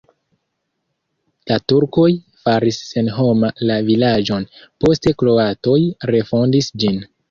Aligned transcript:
La 1.51 1.57
turkoj 1.73 2.07
faris 2.47 2.81
senhoma 2.87 3.53
la 3.71 3.79
vilaĝon, 3.93 4.51
poste 4.85 5.19
kroatoj 5.25 5.81
refondis 6.17 6.77
ĝin. 6.85 7.05